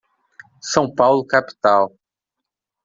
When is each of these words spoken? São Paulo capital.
São 0.63 0.89
Paulo 0.91 1.23
capital. 1.23 1.95